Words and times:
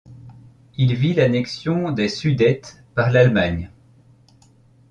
Il 0.77 0.95
vit 0.95 1.13
l'annexion 1.13 1.91
des 1.91 2.09
Sudètes 2.09 2.83
par 2.95 3.11
l'Allemagne. 3.11 3.69